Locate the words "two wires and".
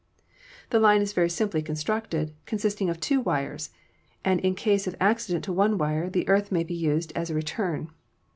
2.99-4.39